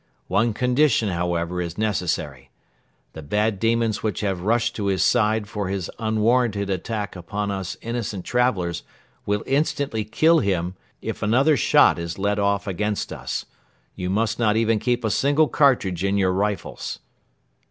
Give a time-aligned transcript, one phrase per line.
[0.29, 2.49] One condition, however, is necessary:
[3.13, 7.77] the bad demons which have rushed to his side for his unwarranted attack upon us
[7.83, 8.81] innocent travelers
[9.27, 13.45] will instantly kill him, if another shot is let off against us.
[13.95, 16.97] You must not even keep a single cartridge in your rifles."